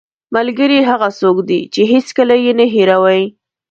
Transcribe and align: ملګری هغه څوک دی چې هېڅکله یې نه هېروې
ملګری 0.35 0.79
هغه 0.89 1.09
څوک 1.19 1.37
دی 1.49 1.59
چې 1.73 1.81
هېڅکله 1.91 2.35
یې 2.43 2.51
نه 2.59 2.65
هېروې 2.73 3.23